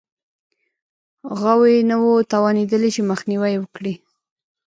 [1.39, 3.93] غوی نه وو توانېدلي چې مخنیوی یې وکړي